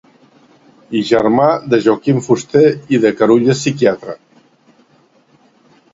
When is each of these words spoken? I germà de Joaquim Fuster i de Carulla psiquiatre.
I 0.99 1.01
germà 1.09 1.49
de 1.73 1.79
Joaquim 1.87 2.23
Fuster 2.29 2.65
i 2.97 3.03
de 3.07 3.13
Carulla 3.21 3.59
psiquiatre. 3.61 4.19